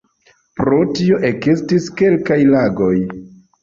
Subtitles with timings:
[0.61, 2.95] Pro tio ekestis kelkaj lagoj.